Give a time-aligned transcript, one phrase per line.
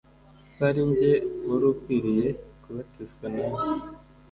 [0.55, 1.11] ‘‘Ko ari jye
[1.47, 2.27] wari ukwiriye
[2.61, 3.59] kubatizwa nawe